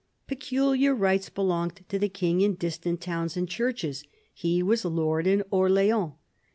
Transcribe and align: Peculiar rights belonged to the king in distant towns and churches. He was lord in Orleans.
Peculiar 0.25 0.95
rights 0.95 1.29
belonged 1.29 1.85
to 1.89 1.99
the 1.99 2.09
king 2.09 2.41
in 2.41 2.55
distant 2.55 3.01
towns 3.01 3.37
and 3.37 3.47
churches. 3.47 4.03
He 4.33 4.63
was 4.63 4.83
lord 4.83 5.27
in 5.27 5.43
Orleans. 5.51 6.13